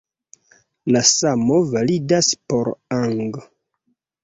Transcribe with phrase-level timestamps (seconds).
[0.95, 3.23] La samo validas por ang.